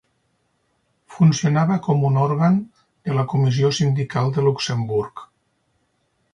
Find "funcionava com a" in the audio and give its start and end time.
1.15-2.11